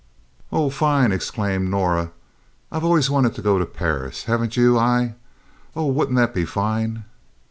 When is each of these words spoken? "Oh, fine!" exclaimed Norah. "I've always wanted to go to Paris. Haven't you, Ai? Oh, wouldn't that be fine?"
"Oh, 0.51 0.71
fine!" 0.71 1.11
exclaimed 1.11 1.69
Norah. 1.69 2.11
"I've 2.71 2.83
always 2.83 3.11
wanted 3.11 3.35
to 3.35 3.41
go 3.43 3.59
to 3.59 3.67
Paris. 3.67 4.23
Haven't 4.23 4.57
you, 4.57 4.79
Ai? 4.79 5.13
Oh, 5.75 5.85
wouldn't 5.85 6.17
that 6.17 6.33
be 6.33 6.43
fine?" 6.43 7.03